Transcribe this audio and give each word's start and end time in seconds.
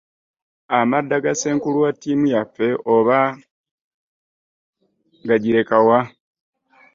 Amadda 0.77 1.15
ga 1.23 1.33
ssenkulu 1.35 1.77
wa 1.83 1.91
ttiimu 1.93 2.25
yaffe 2.33 2.67
oba 2.93 3.19
gagireka 5.27 5.77
wa? 5.87 5.99